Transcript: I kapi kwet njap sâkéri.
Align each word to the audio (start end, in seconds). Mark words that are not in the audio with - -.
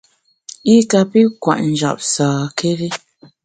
I 0.73 0.75
kapi 0.91 1.21
kwet 1.41 1.61
njap 1.69 1.97
sâkéri. 2.13 2.89